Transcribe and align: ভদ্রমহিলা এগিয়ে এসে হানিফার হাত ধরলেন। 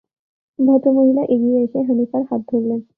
ভদ্রমহিলা 0.59 1.23
এগিয়ে 1.25 1.59
এসে 1.63 1.79
হানিফার 1.87 2.23
হাত 2.29 2.41
ধরলেন। 2.49 2.81